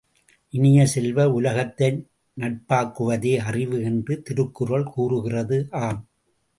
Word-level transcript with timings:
இனிய 0.53 0.85
செல்வ, 0.85 1.25
உலகத்தை 1.31 1.89
நட்பாக்குவதே 2.37 3.35
அறிவு 3.47 3.79
என்று 3.83 4.21
திருக்குறள் 4.21 4.91
கூறுகிறது 4.93 5.59
ஆம்! 5.81 6.01